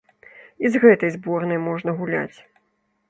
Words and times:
І 0.65 0.71
з 0.75 0.81
гэтай 0.85 1.13
зборнай 1.17 1.59
можна 1.67 1.95
гуляць. 2.01 2.37